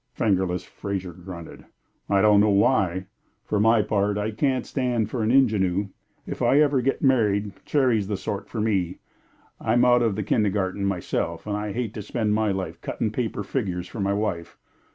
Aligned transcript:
"Fingerless" 0.15 0.63
Fraser 0.63 1.13
grunted. 1.13 1.63
"I 2.09 2.23
don't 2.23 2.39
know 2.41 2.49
why. 2.49 3.05
For 3.45 3.59
my 3.59 3.83
part, 3.83 4.17
I 4.17 4.31
can't 4.31 4.65
stand 4.65 5.11
for 5.11 5.21
an 5.21 5.29
ingenue. 5.31 5.89
If 6.25 6.41
ever 6.41 6.77
I 6.79 6.81
get 6.81 7.03
married, 7.03 7.51
Cherry's 7.67 8.07
the 8.07 8.17
sort 8.17 8.49
for 8.49 8.59
me. 8.59 8.97
I'm 9.59 9.85
out 9.85 10.01
of 10.01 10.15
the 10.15 10.23
kindergarten 10.23 10.85
myself, 10.85 11.45
and 11.45 11.55
I'd 11.55 11.75
hate 11.75 11.93
to 11.93 12.01
spend 12.01 12.33
my 12.33 12.51
life 12.51 12.81
cutting 12.81 13.11
paper 13.11 13.43
figures 13.43 13.87
for 13.87 13.99
my 13.99 14.15
wife. 14.15 14.57